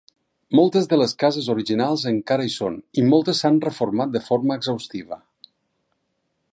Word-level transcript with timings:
Moltes 0.59 0.87
de 0.93 0.97
les 0.99 1.11
cases 1.23 1.49
originals 1.55 2.05
encara 2.13 2.47
hi 2.49 2.53
són 2.55 2.79
i 3.03 3.05
moltes 3.13 3.43
s"han 3.45 3.61
reformat 3.67 4.17
de 4.17 4.25
forma 4.31 4.59
exhaustiva. 4.61 5.21